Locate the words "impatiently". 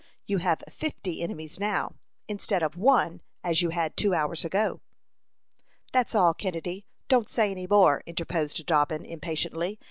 9.05-9.79